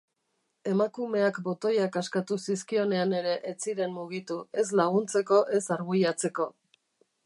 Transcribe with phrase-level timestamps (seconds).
[0.69, 6.55] Emakumeak botoiak askatu zizkionean ere ez ziren mugitu, ez laguntzeko ez arbuiatzeko.